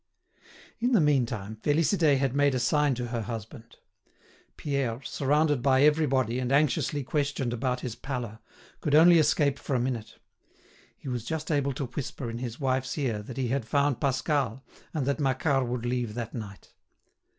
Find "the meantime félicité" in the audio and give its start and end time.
0.93-2.17